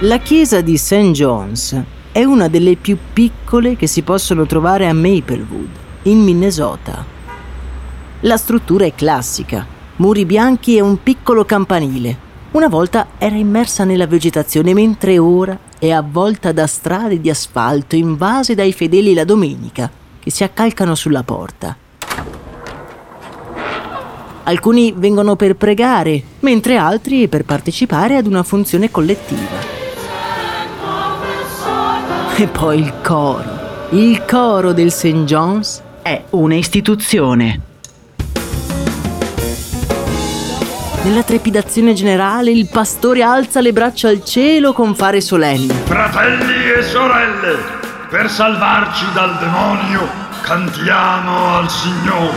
[0.00, 1.12] La chiesa di St.
[1.12, 1.74] John's
[2.12, 5.68] è una delle più piccole che si possono trovare a Maplewood,
[6.02, 7.02] in Minnesota.
[8.20, 9.66] La struttura è classica,
[9.96, 12.14] muri bianchi e un piccolo campanile.
[12.50, 18.54] Una volta era immersa nella vegetazione, mentre ora è avvolta da strade di asfalto invase
[18.54, 21.74] dai fedeli la domenica, che si accalcano sulla porta.
[24.42, 29.85] Alcuni vengono per pregare, mentre altri per partecipare ad una funzione collettiva.
[32.38, 33.88] E poi il coro.
[33.92, 35.24] Il coro del St.
[35.24, 37.60] John's è un'istituzione.
[41.04, 45.72] Nella trepidazione generale il pastore alza le braccia al cielo con fare solenni.
[45.84, 47.56] Fratelli e sorelle,
[48.10, 50.06] per salvarci dal demonio,
[50.42, 52.36] cantiamo al Signore.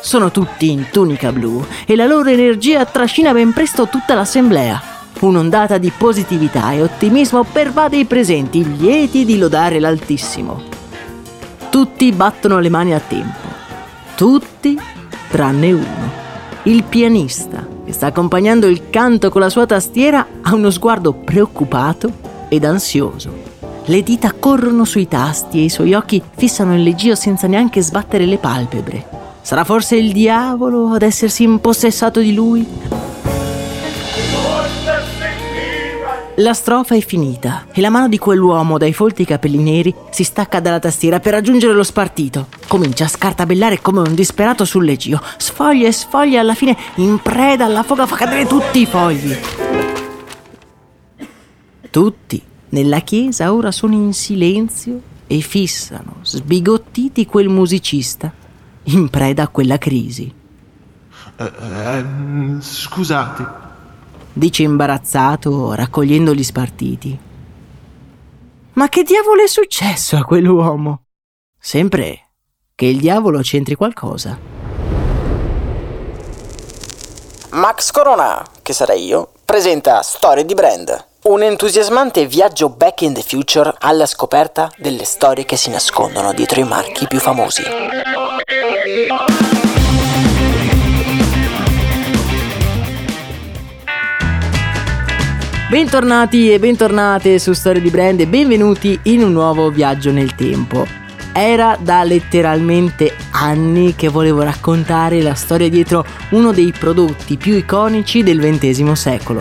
[0.00, 5.01] Sono tutti in tunica blu e la loro energia trascina ben presto tutta l'assemblea.
[5.22, 10.60] Un'ondata di positività e ottimismo pervade i presenti, lieti di lodare l'Altissimo.
[11.70, 13.38] Tutti battono le mani a tempo.
[14.16, 14.76] Tutti
[15.30, 16.10] tranne uno.
[16.64, 22.10] Il pianista, che sta accompagnando il canto con la sua tastiera, ha uno sguardo preoccupato
[22.48, 23.32] ed ansioso.
[23.84, 28.26] Le dita corrono sui tasti e i suoi occhi fissano il leggio senza neanche sbattere
[28.26, 29.06] le palpebre.
[29.40, 32.66] Sarà forse il diavolo ad essersi impossessato di lui?
[36.42, 40.58] La strofa è finita e la mano di quell'uomo dai folti capelli neri si stacca
[40.58, 42.48] dalla tastiera per raggiungere lo spartito.
[42.66, 45.22] Comincia a scartabellare come un disperato sul leggio.
[45.36, 49.36] Sfoglia e sfoglia alla fine in preda alla foga fa cadere tutti i fogli.
[51.88, 58.32] Tutti nella chiesa ora sono in silenzio e fissano, sbigottiti, quel musicista
[58.84, 60.34] in preda a quella crisi.
[61.38, 63.61] Uh, uh, scusate,
[64.32, 67.18] dice imbarazzato, raccogliendo gli spartiti.
[68.74, 71.04] Ma che diavolo è successo a quell'uomo?
[71.58, 72.30] Sempre
[72.74, 74.38] che il diavolo c'entri qualcosa.
[77.50, 83.22] Max Corona, che sarei io, presenta Storie di Brand, un entusiasmante viaggio back in the
[83.22, 87.62] future alla scoperta delle storie che si nascondono dietro i marchi più famosi.
[95.72, 100.86] Bentornati e bentornate su Storie di Brand e benvenuti in un nuovo viaggio nel tempo.
[101.32, 108.22] Era da letteralmente anni che volevo raccontare la storia dietro uno dei prodotti più iconici
[108.22, 109.40] del XX secolo.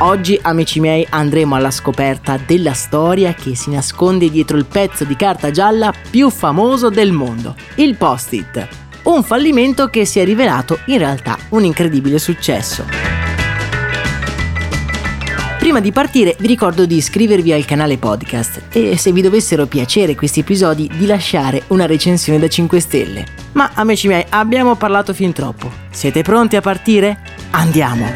[0.00, 5.16] Oggi, amici miei, andremo alla scoperta della storia che si nasconde dietro il pezzo di
[5.16, 8.68] carta gialla più famoso del mondo, il post-it.
[9.04, 13.23] Un fallimento che si è rivelato in realtà un incredibile successo.
[15.64, 20.14] Prima di partire vi ricordo di iscrivervi al canale podcast e se vi dovessero piacere
[20.14, 23.24] questi episodi di lasciare una recensione da 5 stelle.
[23.52, 25.70] Ma amici miei abbiamo parlato fin troppo.
[25.90, 27.18] Siete pronti a partire?
[27.52, 28.12] Andiamo!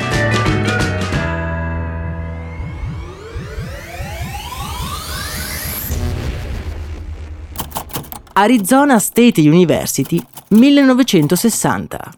[8.34, 12.10] Arizona State University 1960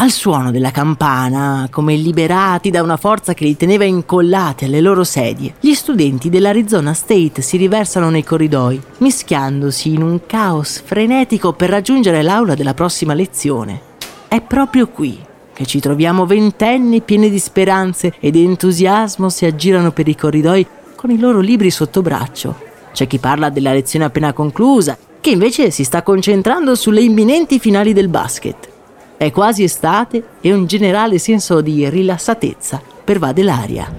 [0.00, 5.02] Al suono della campana, come liberati da una forza che li teneva incollati alle loro
[5.02, 11.70] sedie, gli studenti dell'Arizona State si riversano nei corridoi, mischiandosi in un caos frenetico per
[11.70, 13.80] raggiungere l'aula della prossima lezione.
[14.28, 15.18] È proprio qui
[15.52, 21.10] che ci troviamo ventenni pieni di speranze ed entusiasmo si aggirano per i corridoi con
[21.10, 22.54] i loro libri sotto braccio.
[22.92, 27.92] C'è chi parla della lezione appena conclusa, che invece si sta concentrando sulle imminenti finali
[27.92, 28.76] del basket.
[29.18, 33.92] È quasi estate e un generale senso di rilassatezza pervade l'aria.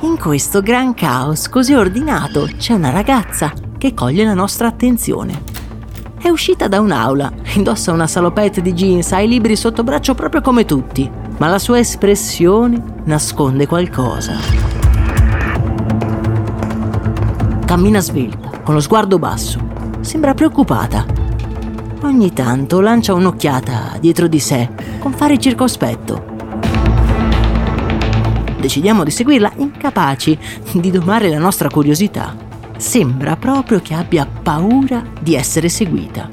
[0.00, 5.44] In questo gran caos così ordinato c'è una ragazza che coglie la nostra attenzione.
[6.20, 10.42] È uscita da un'aula, indossa una salopette di jeans, ha i libri sotto braccio proprio
[10.42, 14.34] come tutti, ma la sua espressione nasconde qualcosa.
[17.64, 19.58] Cammina svelta, con lo sguardo basso.
[20.00, 21.19] Sembra preoccupata.
[22.02, 26.24] Ogni tanto lancia un'occhiata dietro di sé, con fare circospetto.
[28.58, 30.38] Decidiamo di seguirla, incapaci
[30.72, 32.34] di domare la nostra curiosità.
[32.78, 36.26] Sembra proprio che abbia paura di essere seguita.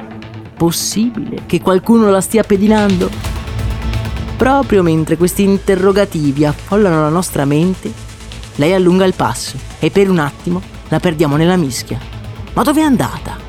[0.55, 3.09] Possibile che qualcuno la stia pedinando?
[4.37, 7.91] Proprio mentre questi interrogativi affollano la nostra mente,
[8.55, 11.99] lei allunga il passo e per un attimo la perdiamo nella mischia.
[12.53, 13.46] Ma dove è andata?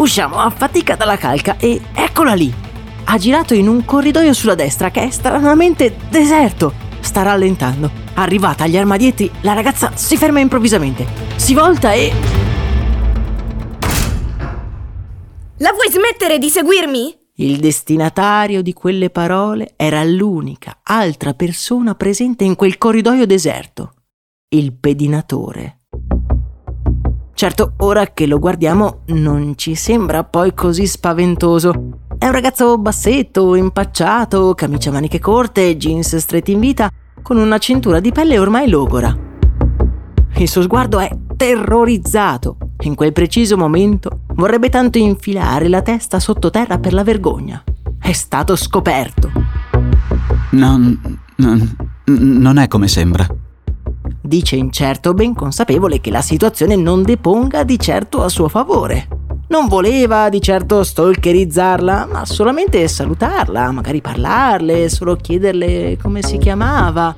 [0.00, 2.50] Usciamo a fatica dalla calca e eccola lì.
[3.04, 6.72] Ha girato in un corridoio sulla destra che è stranamente deserto.
[7.00, 7.90] Sta rallentando.
[8.14, 11.06] Arrivata agli armadietti, la ragazza si ferma improvvisamente.
[11.36, 12.12] Si volta e...
[15.58, 17.18] La vuoi smettere di seguirmi?
[17.34, 23.92] Il destinatario di quelle parole era l'unica altra persona presente in quel corridoio deserto.
[24.48, 25.79] Il pedinatore.
[27.40, 31.72] Certo, ora che lo guardiamo non ci sembra poi così spaventoso.
[32.18, 36.92] È un ragazzo bassetto, impacciato, camicia a maniche corte, jeans stretti in vita,
[37.22, 39.16] con una cintura di pelle ormai logora.
[40.36, 42.58] Il suo sguardo è terrorizzato.
[42.80, 47.64] In quel preciso momento vorrebbe tanto infilare la testa sottoterra per la vergogna.
[47.98, 49.32] È stato scoperto.
[50.50, 53.26] Non, non, non è come sembra
[54.30, 59.08] dice incerto, ben consapevole che la situazione non deponga di certo a suo favore.
[59.48, 67.12] Non voleva di certo stalkerizzarla, ma solamente salutarla, magari parlarle, solo chiederle come si chiamava.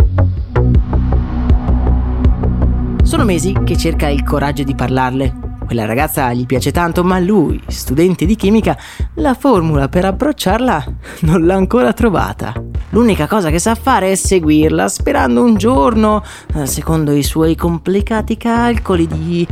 [3.02, 5.34] Sono mesi che cerca il coraggio di parlarle,
[5.66, 8.74] quella ragazza gli piace tanto, ma lui, studente di chimica,
[9.16, 10.84] la formula per approcciarla
[11.20, 12.71] non l'ha ancora trovata.
[12.92, 16.22] L'unica cosa che sa fare è seguirla, sperando un giorno,
[16.54, 19.46] eh, secondo i suoi complicati calcoli, di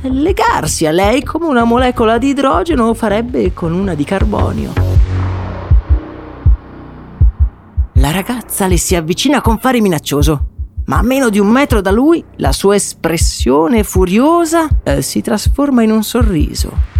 [0.00, 4.72] legarsi a lei come una molecola di idrogeno farebbe con una di carbonio.
[7.94, 10.48] La ragazza le si avvicina con fare minaccioso
[10.86, 15.82] ma a meno di un metro da lui la sua espressione furiosa eh, si trasforma
[15.82, 16.94] in un sorriso.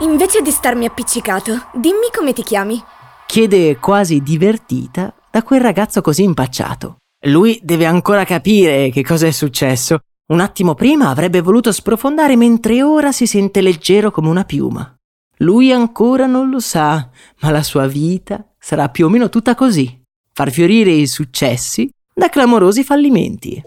[0.00, 2.80] Invece di starmi appiccicato, dimmi come ti chiami.
[3.30, 6.96] Chiede quasi divertita da quel ragazzo così impacciato.
[7.26, 9.98] Lui deve ancora capire che cosa è successo.
[10.32, 14.96] Un attimo prima avrebbe voluto sprofondare mentre ora si sente leggero come una piuma.
[15.40, 17.10] Lui ancora non lo sa,
[17.40, 20.00] ma la sua vita sarà più o meno tutta così.
[20.32, 23.62] Far fiorire i successi da clamorosi fallimenti.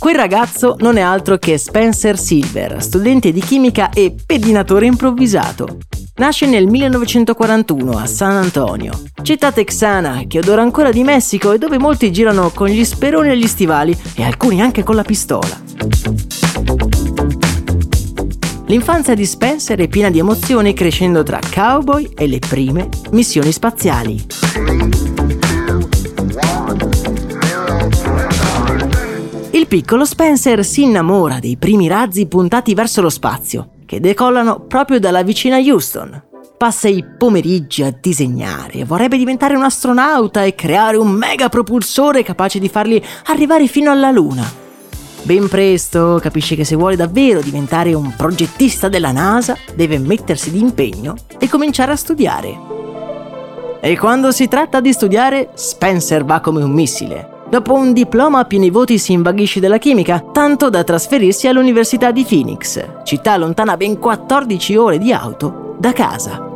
[0.00, 5.76] Quel ragazzo non è altro che Spencer Silver, studente di chimica e pedinatore improvvisato.
[6.14, 11.78] Nasce nel 1941 a San Antonio, città texana che odora ancora di Messico e dove
[11.78, 15.60] molti girano con gli speroni agli stivali e alcuni anche con la pistola.
[18.68, 25.09] L'infanzia di Spencer è piena di emozioni crescendo tra cowboy e le prime missioni spaziali.
[29.60, 34.98] Il piccolo Spencer si innamora dei primi razzi puntati verso lo spazio, che decollano proprio
[34.98, 36.18] dalla vicina Houston.
[36.56, 42.58] Passa i pomeriggi a disegnare, vorrebbe diventare un astronauta e creare un mega propulsore capace
[42.58, 44.50] di farli arrivare fino alla Luna.
[45.24, 51.14] Ben presto capisce che se vuole davvero diventare un progettista della NASA deve mettersi d'impegno
[51.38, 52.58] e cominciare a studiare.
[53.82, 57.39] E quando si tratta di studiare, Spencer va come un missile.
[57.50, 62.24] Dopo un diploma a pieni voti si invaghisce della chimica, tanto da trasferirsi all'Università di
[62.24, 66.46] Phoenix, città lontana ben 14 ore di auto da casa.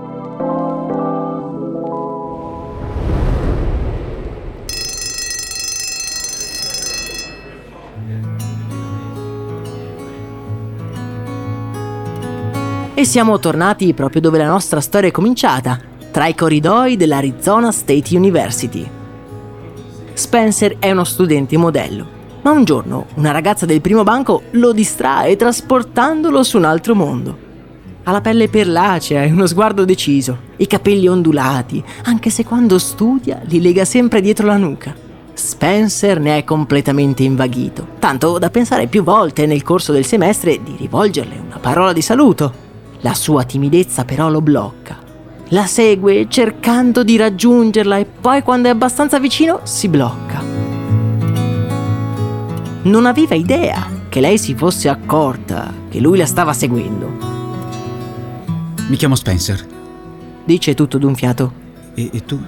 [12.95, 15.77] E siamo tornati proprio dove la nostra storia è cominciata,
[16.13, 18.94] tra i corridoi dell'Arizona State University.
[20.15, 22.07] Spencer è uno studente modello,
[22.43, 27.39] ma un giorno una ragazza del primo banco lo distrae trasportandolo su un altro mondo.
[28.05, 33.41] Ha la pelle perlacea e uno sguardo deciso, i capelli ondulati, anche se quando studia
[33.47, 34.95] li lega sempre dietro la nuca.
[35.33, 40.77] Spencer ne è completamente invaghito, tanto da pensare più volte nel corso del semestre di
[40.79, 42.53] rivolgerle una parola di saluto.
[43.01, 45.04] La sua timidezza però lo blocca.
[45.49, 50.43] La segue cercando di raggiungerla e poi quando è abbastanza vicino si blocca.
[52.83, 57.13] Non aveva idea che lei si fosse accorta che lui la stava seguendo.
[58.89, 59.67] Mi chiamo Spencer.
[60.45, 61.53] Dice tutto d'un fiato.
[61.95, 62.41] E, e tu?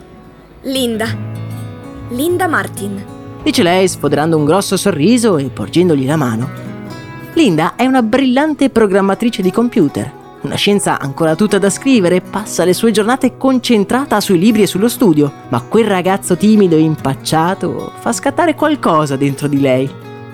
[0.62, 1.06] Linda.
[2.10, 3.04] Linda Martin.
[3.42, 6.50] Dice lei sfoderando un grosso sorriso e porgendogli la mano.
[7.34, 10.15] Linda è una brillante programmatrice di computer.
[10.46, 14.88] Una scienza ancora tutta da scrivere, passa le sue giornate concentrata sui libri e sullo
[14.88, 19.90] studio, ma quel ragazzo timido e impacciato fa scattare qualcosa dentro di lei.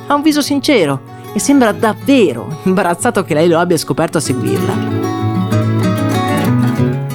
[0.06, 1.00] Ha un viso sincero
[1.32, 4.74] e sembra davvero imbarazzato che lei lo abbia scoperto a seguirla.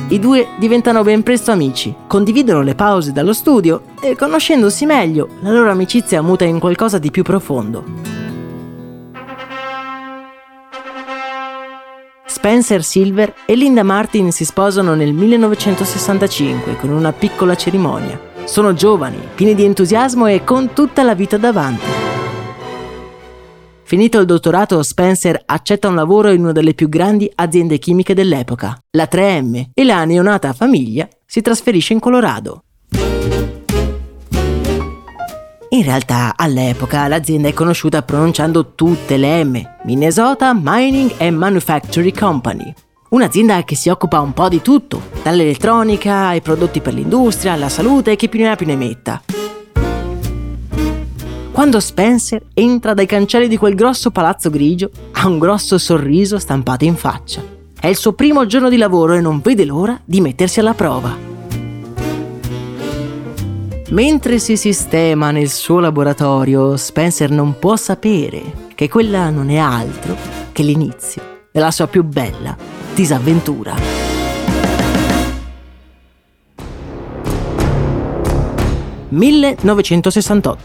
[0.07, 5.51] I due diventano ben presto amici, condividono le pause dallo studio e conoscendosi meglio, la
[5.51, 8.26] loro amicizia muta in qualcosa di più profondo.
[12.37, 18.21] Spencer Silver e Linda Martin si sposano nel 1965 con una piccola cerimonia.
[18.45, 21.85] Sono giovani, pieni di entusiasmo e con tutta la vita davanti.
[23.81, 28.77] Finito il dottorato, Spencer accetta un lavoro in una delle più grandi aziende chimiche dell'epoca,
[28.91, 32.65] la 3M, e la neonata famiglia si trasferisce in Colorado.
[35.69, 42.73] In realtà, all'epoca, l'azienda è conosciuta pronunciando tutte le M, Minnesota Mining and Manufacturing Company.
[43.09, 48.11] Un'azienda che si occupa un po' di tutto, dall'elettronica ai prodotti per l'industria, alla salute
[48.11, 49.21] e chi più ne ha più ne metta.
[51.51, 56.85] Quando Spencer entra dai cancelli di quel grosso palazzo grigio, ha un grosso sorriso stampato
[56.85, 57.43] in faccia.
[57.77, 61.26] È il suo primo giorno di lavoro e non vede l'ora di mettersi alla prova.
[63.89, 70.13] Mentre si sistema nel suo laboratorio, Spencer non può sapere che quella non è altro
[70.51, 71.21] che l'inizio
[71.53, 72.57] della sua più bella
[72.93, 73.73] disavventura.
[79.09, 80.55] «1968.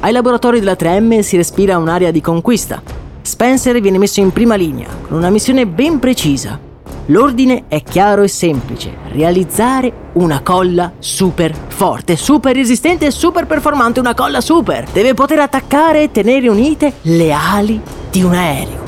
[0.00, 2.82] Ai laboratori della 3M si respira un'area di conquista.
[3.22, 6.71] Spencer viene messo in prima linea con una missione ben precisa.
[7.06, 13.98] L'ordine è chiaro e semplice: realizzare una colla super forte, super resistente e super performante.
[13.98, 14.86] Una colla super!
[14.92, 17.80] Deve poter attaccare e tenere unite le ali
[18.10, 18.80] di un aereo.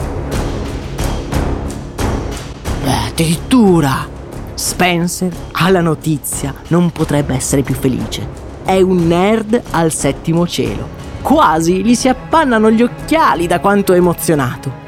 [3.08, 4.12] Addirittura!
[4.54, 8.26] Spencer, alla notizia, non potrebbe essere più felice.
[8.64, 10.88] È un nerd al settimo cielo.
[11.20, 14.82] Quasi gli si appannano gli occhiali da quanto è emozionato.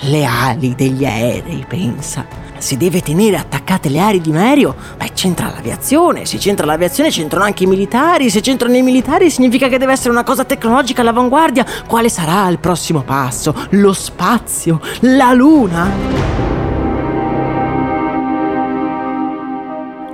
[0.00, 2.39] Le ali degli aerei, pensa.
[2.60, 6.26] Si deve tenere attaccate le ali di un aereo, beh, c'entra l'aviazione.
[6.26, 8.28] Se c'entra l'aviazione, c'entrano anche i militari.
[8.28, 11.64] Se c'entrano i militari, significa che deve essere una cosa tecnologica all'avanguardia.
[11.86, 13.54] Quale sarà il prossimo passo?
[13.70, 14.78] Lo spazio?
[15.00, 15.90] La luna?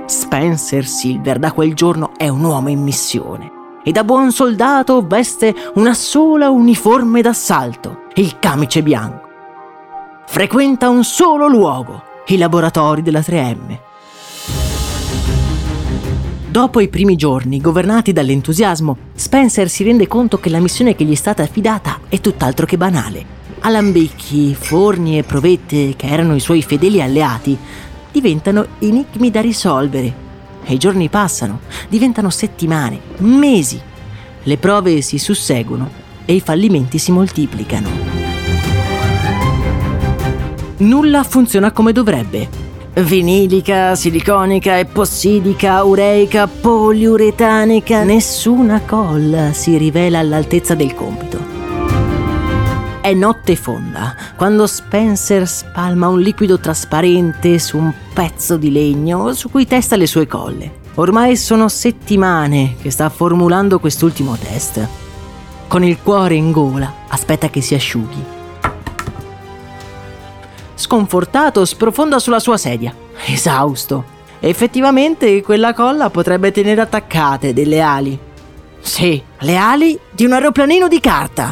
[0.05, 3.51] Spencer Silver da quel giorno è un uomo in missione
[3.83, 9.25] e da buon soldato veste una sola uniforme d'assalto, il camice bianco.
[10.25, 13.79] Frequenta un solo luogo, i laboratori della 3M.
[16.49, 21.11] Dopo i primi giorni, governati dall'entusiasmo, Spencer si rende conto che la missione che gli
[21.11, 23.35] è stata affidata è tutt'altro che banale.
[23.59, 27.57] Alambicchi, forni e provette, che erano i suoi fedeli alleati,
[28.11, 30.25] diventano enigmi da risolvere.
[30.65, 33.79] E i giorni passano, diventano settimane, mesi.
[34.43, 35.89] Le prove si susseguono
[36.25, 38.26] e i fallimenti si moltiplicano.
[40.79, 42.47] Nulla funziona come dovrebbe.
[42.93, 51.39] Vinilica, siliconica, epossidica, ureica, poliuretanica, nessuna colla si rivela all'altezza del compito.
[53.01, 59.49] È notte fonda quando Spencer spalma un liquido trasparente su un pezzo di legno su
[59.49, 60.85] cui testa le sue colle.
[60.95, 64.87] Ormai sono settimane che sta formulando quest'ultimo test.
[65.67, 68.36] Con il cuore in gola aspetta che si asciughi.
[70.77, 72.93] Sconfortato sprofonda sulla sua sedia,
[73.25, 74.15] esausto.
[74.39, 78.17] Effettivamente quella colla potrebbe tenere attaccate delle ali.
[78.79, 81.51] Sì, le ali di un aeroplanino di carta.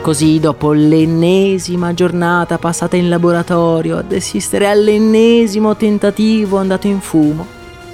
[0.00, 7.46] Così, dopo l'ennesima giornata passata in laboratorio ad assistere all'ennesimo tentativo andato in fumo,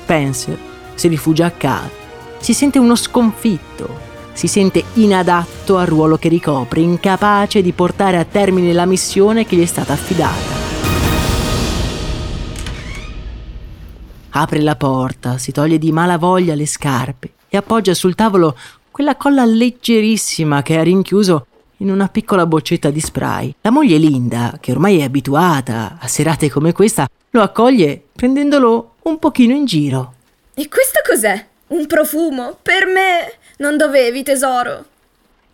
[0.02, 0.56] Spencer
[0.94, 1.90] si rifugia a casa.
[2.38, 4.03] Si sente uno sconfitto,
[4.34, 9.56] si sente inadatto al ruolo che ricopre, incapace di portare a termine la missione che
[9.56, 10.62] gli è stata affidata.
[14.36, 18.56] Apre la porta, si toglie di mala voglia le scarpe e appoggia sul tavolo
[18.90, 21.46] quella colla leggerissima che ha rinchiuso
[21.78, 23.54] in una piccola boccetta di spray.
[23.60, 29.18] La moglie Linda, che ormai è abituata a serate come questa, lo accoglie prendendolo un
[29.18, 30.14] pochino in giro.
[30.54, 31.46] E questo cos'è?
[31.68, 32.58] Un profumo?
[32.60, 33.32] Per me?
[33.58, 34.84] Non dovevi, tesoro.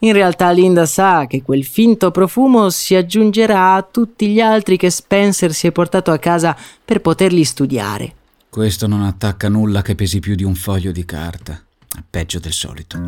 [0.03, 4.89] In realtà Linda sa che quel finto profumo si aggiungerà a tutti gli altri che
[4.89, 8.15] Spencer si è portato a casa per poterli studiare.
[8.49, 11.61] Questo non attacca nulla che pesi più di un foglio di carta.
[11.95, 12.99] È peggio del solito.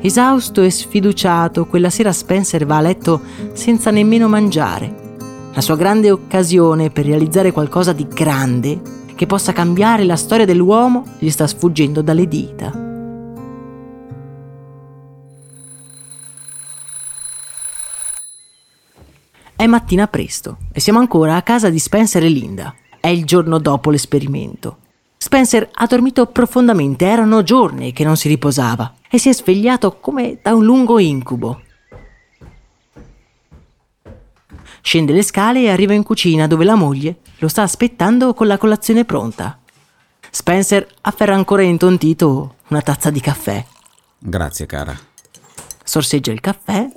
[0.00, 3.20] Esausto e sfiduciato, quella sera Spencer va a letto
[3.52, 5.18] senza nemmeno mangiare.
[5.52, 8.80] La sua grande occasione per realizzare qualcosa di grande
[9.16, 12.79] che possa cambiare la storia dell'uomo gli sta sfuggendo dalle dita.
[19.60, 22.74] È mattina presto e siamo ancora a casa di Spencer e Linda.
[22.98, 24.78] È il giorno dopo l'esperimento.
[25.18, 30.38] Spencer ha dormito profondamente, erano giorni che non si riposava e si è svegliato come
[30.42, 31.60] da un lungo incubo.
[34.80, 38.56] Scende le scale e arriva in cucina dove la moglie lo sta aspettando con la
[38.56, 39.58] colazione pronta.
[40.30, 43.62] Spencer afferra ancora intontito una tazza di caffè.
[44.18, 44.98] Grazie, cara.
[45.84, 46.88] Sorseggia il caffè,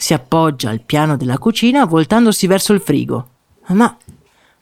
[0.00, 3.30] si appoggia al piano della cucina voltandosi verso il frigo.
[3.70, 3.96] Ma,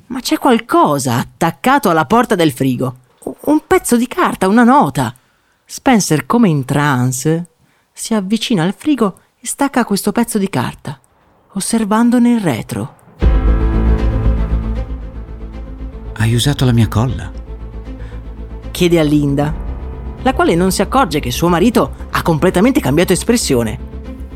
[0.07, 2.97] ma c'è qualcosa attaccato alla porta del frigo.
[3.41, 5.15] Un pezzo di carta, una nota.
[5.63, 7.49] Spencer, come in trance,
[7.93, 10.99] si avvicina al frigo e stacca questo pezzo di carta,
[11.53, 12.97] osservandone il retro.
[16.15, 17.31] Hai usato la mia colla?
[18.71, 19.55] Chiede a Linda,
[20.23, 23.79] la quale non si accorge che suo marito ha completamente cambiato espressione.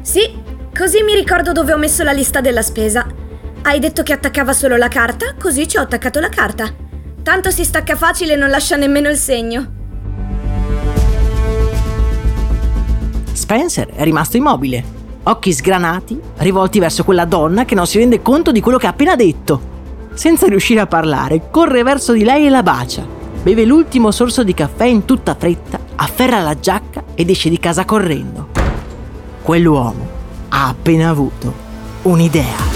[0.03, 3.07] Sì, così mi ricordo dove ho messo la lista della spesa.
[3.63, 6.73] Hai detto che attaccava solo la carta, così ci ho attaccato la carta.
[7.23, 9.79] Tanto si stacca facile e non lascia nemmeno il segno.
[13.33, 14.83] Spencer è rimasto immobile,
[15.25, 18.91] occhi sgranati, rivolti verso quella donna che non si rende conto di quello che ha
[18.91, 19.69] appena detto.
[20.15, 23.07] Senza riuscire a parlare, corre verso di lei e la bacia.
[23.43, 27.85] Beve l'ultimo sorso di caffè in tutta fretta, afferra la giacca ed esce di casa
[27.85, 28.49] correndo.
[29.43, 30.20] Quell'uomo
[30.51, 31.55] ha appena avuto
[32.03, 32.69] un'idea.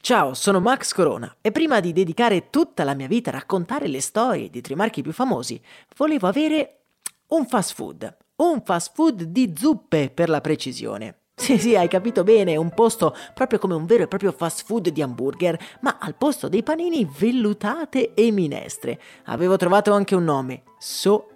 [0.00, 4.00] Ciao, sono Max Corona e prima di dedicare tutta la mia vita a raccontare le
[4.00, 5.60] storie di tre marchi più famosi,
[5.96, 6.80] volevo avere
[7.28, 8.16] un fast food.
[8.36, 11.20] Un fast food di zuppe per la precisione.
[11.34, 14.90] Sì, sì, hai capito bene, un posto proprio come un vero e proprio fast food
[14.90, 19.00] di hamburger, ma al posto dei panini vellutate e minestre.
[19.24, 21.33] Avevo trovato anche un nome, So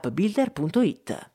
[0.00, 1.28] www.startupbuilder.it.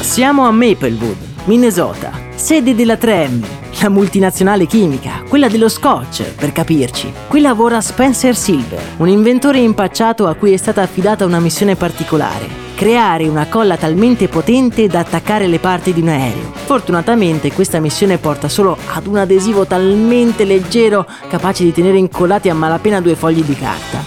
[0.00, 3.44] Siamo a Maplewood, Minnesota, sede della 3M,
[3.82, 7.12] la multinazionale chimica, quella dello scotch, per capirci.
[7.28, 12.68] Qui lavora Spencer Silver, un inventore impacciato a cui è stata affidata una missione particolare,
[12.80, 16.50] creare una colla talmente potente da attaccare le parti di un aereo.
[16.64, 22.54] Fortunatamente questa missione porta solo ad un adesivo talmente leggero capace di tenere incollati a
[22.54, 24.02] malapena due fogli di carta.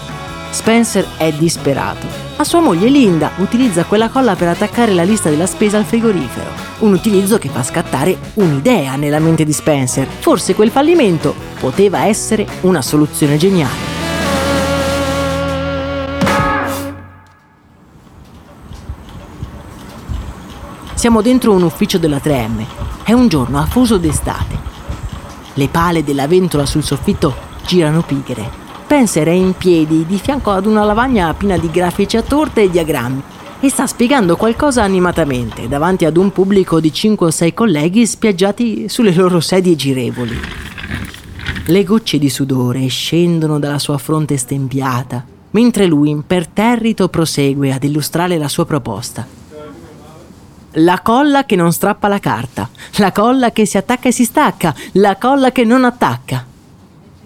[0.50, 2.08] Spencer è disperato.
[2.36, 6.50] Ma sua moglie Linda utilizza quella colla per attaccare la lista della spesa al frigorifero.
[6.80, 10.08] Un utilizzo che fa scattare un'idea nella mente di Spencer.
[10.08, 14.03] Forse quel fallimento poteva essere una soluzione geniale.
[21.04, 22.66] Siamo dentro un ufficio della 3M.
[23.04, 24.58] È un giorno afoso d'estate.
[25.56, 27.36] Le pale della ventola sul soffitto
[27.66, 28.50] girano pigre.
[28.86, 32.70] Spencer è in piedi di fianco ad una lavagna piena di grafici a torte e
[32.70, 33.22] diagrammi
[33.60, 38.88] e sta spiegando qualcosa animatamente davanti ad un pubblico di 5 o 6 colleghi spiaggiati
[38.88, 40.40] sulle loro sedie girevoli.
[41.66, 48.38] Le gocce di sudore scendono dalla sua fronte stempiata, mentre lui imperterrito prosegue ad illustrare
[48.38, 49.43] la sua proposta.
[50.78, 54.74] La colla che non strappa la carta, la colla che si attacca e si stacca,
[54.94, 56.44] la colla che non attacca.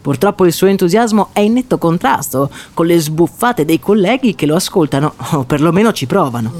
[0.01, 4.55] Purtroppo il suo entusiasmo è in netto contrasto con le sbuffate dei colleghi che lo
[4.55, 6.51] ascoltano o perlomeno ci provano.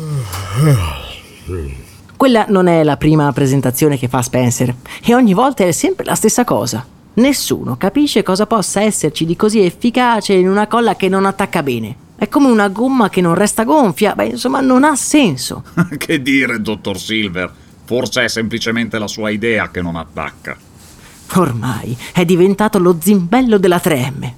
[2.15, 4.73] Quella non è la prima presentazione che fa Spencer
[5.04, 6.86] e ogni volta è sempre la stessa cosa.
[7.15, 12.07] Nessuno capisce cosa possa esserci di così efficace in una colla che non attacca bene.
[12.17, 15.63] È come una gomma che non resta gonfia, beh insomma non ha senso.
[15.97, 17.53] che dire, dottor Silver?
[17.86, 20.58] Forse è semplicemente la sua idea che non attacca.
[21.36, 24.32] Ormai è diventato lo zimbello della 3M.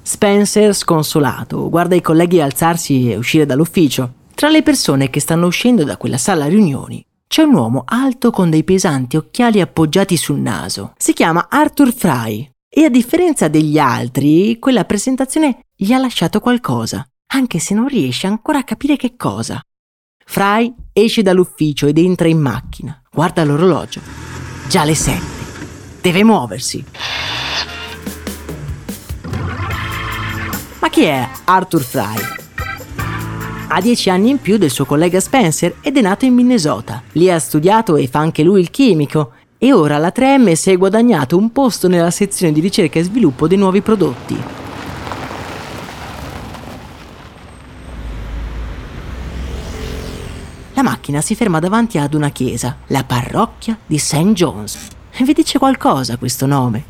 [0.00, 4.12] Spencer, sconsolato, guarda i colleghi alzarsi e uscire dall'ufficio.
[4.34, 8.48] Tra le persone che stanno uscendo da quella sala riunioni c'è un uomo alto con
[8.48, 10.92] dei pesanti occhiali appoggiati sul naso.
[10.96, 17.06] Si chiama Arthur Fry e a differenza degli altri, quella presentazione gli ha lasciato qualcosa,
[17.32, 19.60] anche se non riesce ancora a capire che cosa.
[20.24, 23.00] Fry esce dall'ufficio ed entra in macchina.
[23.10, 24.00] Guarda l'orologio.
[24.68, 26.00] Già le sette.
[26.02, 26.84] Deve muoversi.
[30.80, 32.16] Ma chi è Arthur Fry?
[33.70, 37.02] Ha dieci anni in più del suo collega Spencer ed è nato in Minnesota.
[37.12, 39.32] Lì ha studiato e fa anche lui il chimico.
[39.60, 43.48] E ora alla 3M si è guadagnato un posto nella sezione di ricerca e sviluppo
[43.48, 44.40] dei nuovi prodotti.
[50.74, 54.32] La macchina si ferma davanti ad una chiesa, la parrocchia di St.
[54.32, 54.78] John's.
[55.18, 56.84] Vi dice qualcosa questo nome?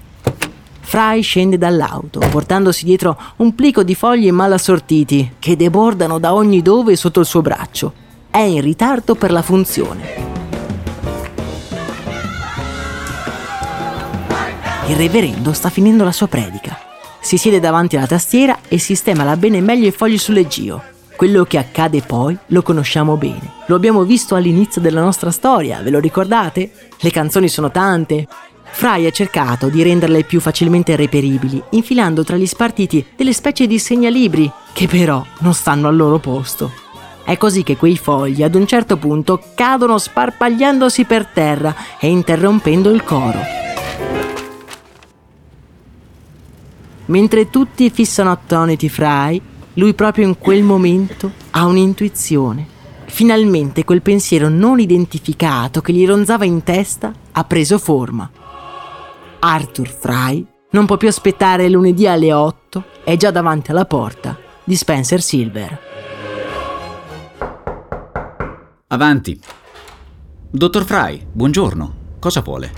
[0.81, 6.61] Fry scende dall'auto, portandosi dietro un plico di fogli mal assortiti che debordano da ogni
[6.61, 7.95] dove sotto il suo braccio.
[8.29, 10.38] È in ritardo per la funzione.
[14.89, 16.79] Il reverendo sta finendo la sua predica.
[17.21, 20.83] Si siede davanti alla tastiera e sistema la bene meglio i fogli su leggio.
[21.15, 23.53] Quello che accade poi lo conosciamo bene.
[23.67, 26.71] Lo abbiamo visto all'inizio della nostra storia, ve lo ricordate?
[27.01, 28.27] Le canzoni sono tante.
[28.65, 33.79] Fry ha cercato di renderle più facilmente reperibili, infilando tra gli spartiti delle specie di
[33.79, 36.73] segnalibri che però non stanno al loro posto.
[37.25, 42.89] È così che quei fogli ad un certo punto cadono sparpagliandosi per terra e interrompendo
[42.89, 43.68] il coro.
[47.09, 49.41] Mentre tutti fissano attoniti Fry,
[49.75, 52.67] lui proprio in quel momento ha un'intuizione.
[53.07, 58.31] Finalmente quel pensiero non identificato che gli ronzava in testa ha preso forma.
[59.39, 64.77] Arthur Fry non può più aspettare lunedì alle 8, è già davanti alla porta di
[64.77, 65.81] Spencer Silver.
[68.89, 69.41] Avanti.
[70.51, 71.95] Dottor Fry, buongiorno.
[72.19, 72.73] Cosa vuole?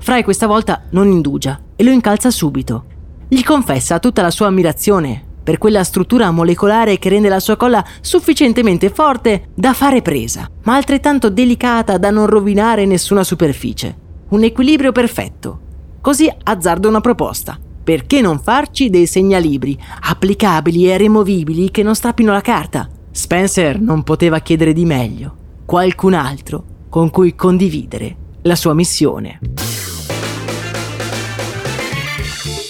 [0.00, 2.91] Fry questa volta non indugia e lo incalza subito.
[3.32, 7.82] Gli confessa tutta la sua ammirazione per quella struttura molecolare che rende la sua colla
[8.02, 13.96] sufficientemente forte da fare presa, ma altrettanto delicata da non rovinare nessuna superficie.
[14.28, 15.60] Un equilibrio perfetto.
[16.02, 17.58] Così azzarda una proposta.
[17.82, 22.86] Perché non farci dei segnalibri applicabili e removibili che non strappino la carta?
[23.12, 25.36] Spencer non poteva chiedere di meglio.
[25.64, 29.38] Qualcun altro con cui condividere la sua missione.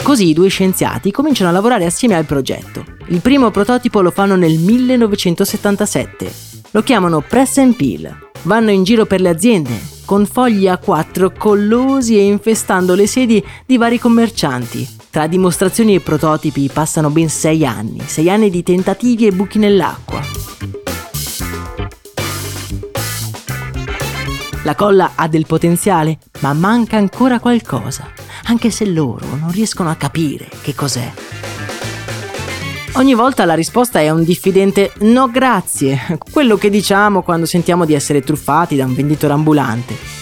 [0.03, 2.85] Così i due scienziati cominciano a lavorare assieme al progetto.
[3.07, 6.33] Il primo prototipo lo fanno nel 1977.
[6.73, 8.31] Lo chiamano Press and Peel.
[8.43, 13.77] Vanno in giro per le aziende con fogli A4 collosi e infestando le sedi di
[13.77, 14.87] vari commercianti.
[15.09, 20.21] Tra dimostrazioni e prototipi passano ben sei anni, sei anni di tentativi e buchi nell'acqua.
[24.65, 28.13] La colla ha del potenziale, ma manca ancora qualcosa,
[28.45, 31.13] anche se loro non riescono a capire che cos'è.
[32.95, 37.95] Ogni volta la risposta è un diffidente no grazie, quello che diciamo quando sentiamo di
[37.95, 40.21] essere truffati da un venditore ambulante.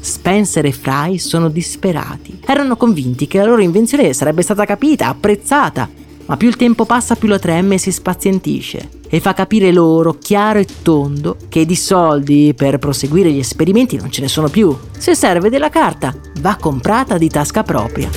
[0.00, 2.40] Spencer e Fry sono disperati.
[2.46, 5.88] Erano convinti che la loro invenzione sarebbe stata capita, apprezzata,
[6.26, 10.58] ma più il tempo passa più la 3M si spazientisce e fa capire loro chiaro
[10.58, 14.76] e tondo che di soldi per proseguire gli esperimenti non ce ne sono più.
[14.96, 18.10] Se serve della carta, va comprata di tasca propria.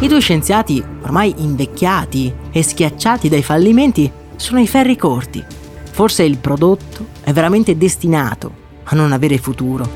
[0.00, 5.42] I due scienziati, ormai invecchiati e schiacciati dai fallimenti, sono ai ferri corti.
[5.90, 8.52] Forse il prodotto è veramente destinato
[8.84, 9.88] a non avere futuro.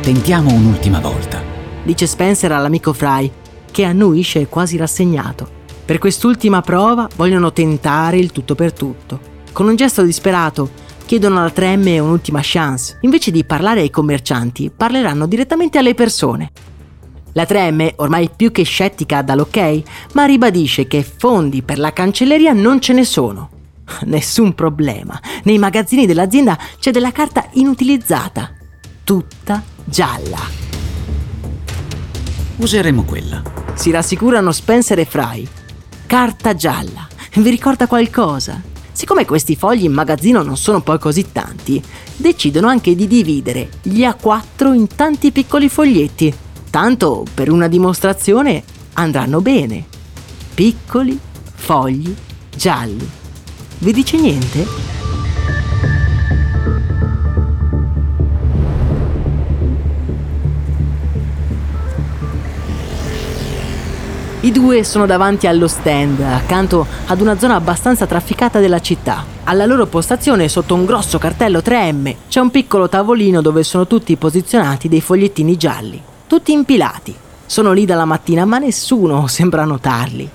[0.00, 1.42] Tentiamo un'ultima volta,
[1.88, 3.30] dice Spencer all'amico Fry,
[3.70, 5.48] che annuisce quasi rassegnato.
[5.86, 9.18] Per quest'ultima prova vogliono tentare il tutto per tutto.
[9.52, 10.68] Con un gesto disperato
[11.06, 12.98] chiedono alla 3M un'ultima chance.
[13.00, 16.50] Invece di parlare ai commercianti, parleranno direttamente alle persone.
[17.32, 22.82] La 3M, ormai più che scettica dall'ok, ma ribadisce che fondi per la cancelleria non
[22.82, 23.48] ce ne sono.
[24.04, 25.18] Nessun problema.
[25.44, 28.52] Nei magazzini dell'azienda c'è della carta inutilizzata,
[29.04, 30.67] tutta gialla.
[32.58, 33.40] Useremo quella.
[33.74, 35.46] Si rassicurano Spencer e Fry.
[36.06, 37.06] Carta gialla.
[37.34, 38.60] Vi ricorda qualcosa?
[38.90, 41.80] Siccome questi fogli in magazzino non sono poi così tanti,
[42.16, 46.34] decidono anche di dividere gli A4 in tanti piccoli foglietti.
[46.68, 49.84] Tanto per una dimostrazione andranno bene.
[50.52, 51.16] Piccoli
[51.54, 52.12] fogli
[52.56, 53.08] gialli.
[53.78, 54.97] Vi dice niente?
[64.40, 69.24] I due sono davanti allo stand, accanto ad una zona abbastanza trafficata della città.
[69.42, 74.14] Alla loro postazione, sotto un grosso cartello 3M, c'è un piccolo tavolino dove sono tutti
[74.14, 77.12] posizionati dei fogliettini gialli, tutti impilati.
[77.46, 80.30] Sono lì dalla mattina, ma nessuno sembra notarli.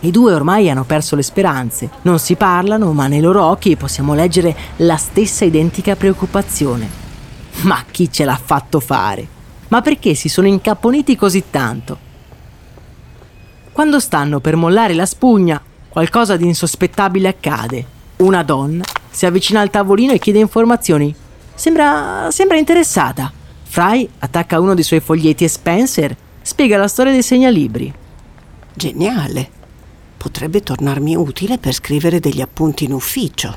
[0.00, 4.12] I due ormai hanno perso le speranze, non si parlano, ma nei loro occhi possiamo
[4.12, 6.88] leggere la stessa identica preoccupazione.
[7.62, 9.38] Ma chi ce l'ha fatto fare?
[9.70, 12.08] Ma perché si sono incapponiti così tanto?
[13.70, 17.86] Quando stanno per mollare la spugna, qualcosa di insospettabile accade.
[18.16, 21.14] Una donna si avvicina al tavolino e chiede informazioni.
[21.54, 23.32] Sembra, sembra interessata.
[23.62, 27.94] Fry attacca uno dei suoi foglietti e Spencer spiega la storia dei segnalibri.
[28.74, 29.50] Geniale.
[30.16, 33.56] Potrebbe tornarmi utile per scrivere degli appunti in ufficio.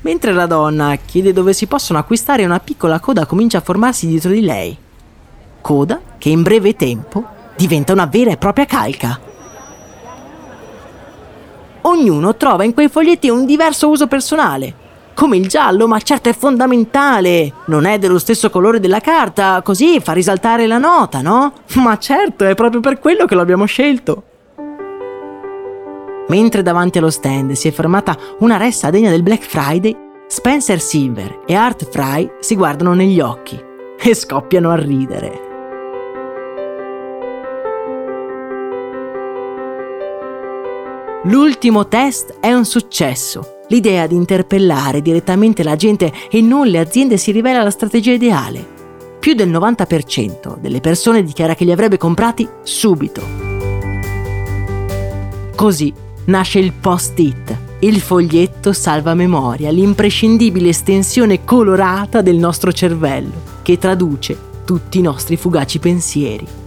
[0.00, 4.32] Mentre la donna chiede dove si possono acquistare, una piccola coda comincia a formarsi dietro
[4.32, 4.76] di lei
[5.60, 7.24] coda che in breve tempo
[7.56, 9.18] diventa una vera e propria calca.
[11.82, 14.88] Ognuno trova in quei foglietti un diverso uso personale.
[15.14, 17.52] Come il giallo, ma certo è fondamentale.
[17.66, 21.52] Non è dello stesso colore della carta, così fa risaltare la nota, no?
[21.76, 24.24] Ma certo, è proprio per quello che lo abbiamo scelto.
[26.28, 29.94] Mentre davanti allo stand si è fermata una ressa degna del Black Friday,
[30.28, 33.60] Spencer Silver e Art Fry si guardano negli occhi
[33.98, 35.49] e scoppiano a ridere.
[41.24, 43.58] L'ultimo test è un successo.
[43.68, 48.66] L'idea di interpellare direttamente la gente e non le aziende si rivela la strategia ideale.
[49.20, 53.20] Più del 90% delle persone dichiara che li avrebbe comprati subito.
[55.54, 55.92] Così
[56.24, 64.38] nasce il post-it, il foglietto salva memoria, l'imprescindibile estensione colorata del nostro cervello, che traduce
[64.64, 66.59] tutti i nostri fugaci pensieri.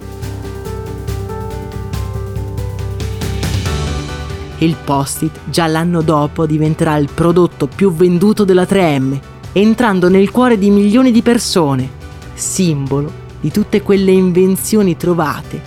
[4.64, 9.20] Il post-it già l'anno dopo diventerà il prodotto più venduto della 3M,
[9.52, 11.90] entrando nel cuore di milioni di persone,
[12.34, 15.62] simbolo di tutte quelle invenzioni trovate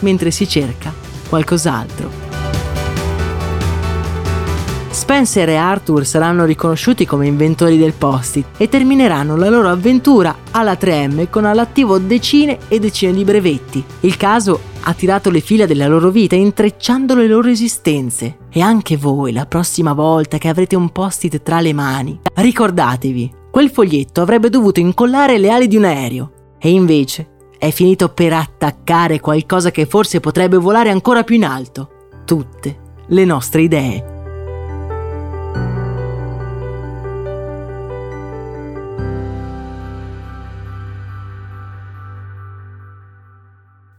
[0.00, 0.92] mentre si cerca
[1.30, 2.21] qualcos'altro.
[5.12, 10.72] Spencer e Arthur saranno riconosciuti come inventori del post-it e termineranno la loro avventura alla
[10.72, 13.84] 3M con all'attivo decine e decine di brevetti.
[14.00, 18.38] Il caso ha tirato le fila della loro vita intrecciando le loro esistenze.
[18.50, 23.68] E anche voi, la prossima volta che avrete un post-it tra le mani, ricordatevi, quel
[23.68, 26.32] foglietto avrebbe dovuto incollare le ali di un aereo.
[26.58, 32.08] E invece è finito per attaccare qualcosa che forse potrebbe volare ancora più in alto.
[32.24, 34.11] Tutte le nostre idee.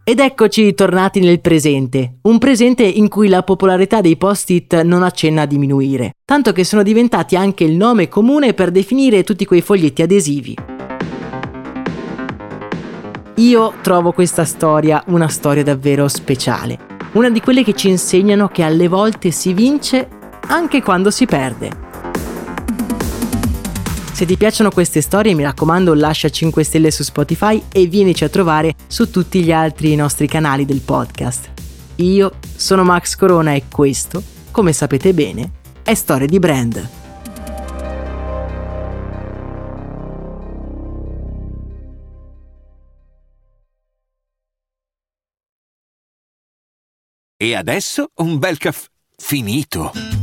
[0.06, 5.44] Ed eccoci tornati nel presente, un presente in cui la popolarità dei post-it non accenna
[5.44, 10.02] a diminuire, tanto che sono diventati anche il nome comune per definire tutti quei foglietti
[10.02, 10.58] adesivi.
[13.36, 16.80] Io trovo questa storia una storia davvero speciale,
[17.14, 20.10] una di quelle che ci insegnano che alle volte si vince
[20.48, 21.93] anche quando si perde.
[24.14, 28.30] Se ti piacciono queste storie mi raccomando lascia 5 stelle su Spotify e vienici a
[28.30, 31.52] trovare su tutti gli altri nostri canali del podcast.
[31.96, 34.22] Io sono Max Corona e questo,
[34.52, 36.90] come sapete bene, è Storia di Brand.
[47.36, 50.23] E adesso un bel caffè finito.